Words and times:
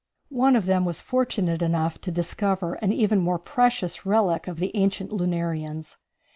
One 0.29 0.55
of 0.55 0.65
them 0.65 0.83
was 0.83 0.99
fortunate 0.99 1.61
enough 1.61 2.01
to 2.01 2.11
discover 2.11 2.73
an 2.73 2.91
even 2.91 3.19
more 3.19 3.37
precious 3.37 4.03
relic 4.03 4.47
of 4.47 4.57
the 4.57 4.75
ancient 4.75 5.11
lunarians. 5.11 5.97